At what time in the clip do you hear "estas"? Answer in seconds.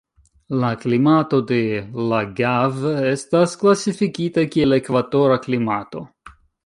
3.11-3.53